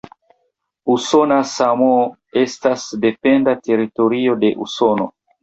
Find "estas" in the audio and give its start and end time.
2.45-2.87